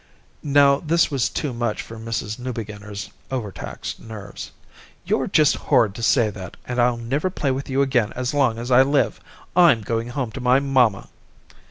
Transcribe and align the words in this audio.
Now 0.41 0.79
this 0.79 1.11
was 1.11 1.29
too 1.29 1.53
much 1.53 1.79
for 1.83 1.95
Mrs. 1.99 2.39
Newbeginner's 2.39 3.11
overtaxed 3.31 3.99
nerves. 3.99 4.49
"You're 5.05 5.27
just 5.27 5.55
horrid 5.69 5.93
to 5.93 6.01
say 6.01 6.31
that 6.31 6.57
and 6.65 6.79
I'll 6.81 6.97
never 6.97 7.29
play 7.29 7.51
with 7.51 7.69
you 7.69 7.83
again 7.83 8.11
as 8.13 8.33
long 8.33 8.57
as 8.57 8.71
I 8.71 8.81
live. 8.81 9.19
I'm 9.55 9.81
going 9.83 10.07
home 10.09 10.31
to 10.31 10.41
my 10.41 10.59
mamma." 10.59 11.09